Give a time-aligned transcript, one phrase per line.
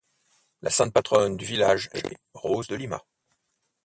[0.63, 3.05] La sainte patronne du village est Rose de Lima.